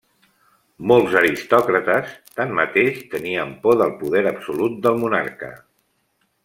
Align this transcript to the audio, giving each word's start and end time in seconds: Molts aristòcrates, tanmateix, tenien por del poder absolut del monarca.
Molts 0.91 1.17
aristòcrates, 1.19 2.15
tanmateix, 2.39 2.99
tenien 3.13 3.55
por 3.67 3.79
del 3.83 3.95
poder 4.03 4.27
absolut 4.35 4.85
del 4.89 5.03
monarca. 5.05 5.55